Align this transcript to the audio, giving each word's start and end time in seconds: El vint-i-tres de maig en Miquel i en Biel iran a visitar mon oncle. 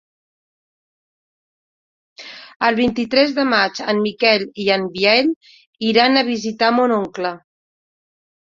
El 2.69 2.79
vint-i-tres 2.79 3.35
de 3.41 3.45
maig 3.51 3.83
en 3.95 4.01
Miquel 4.07 4.47
i 4.65 4.67
en 4.79 4.89
Biel 4.97 5.31
iran 5.93 6.17
a 6.17 6.27
visitar 6.33 6.75
mon 6.83 6.99
oncle. 7.01 7.37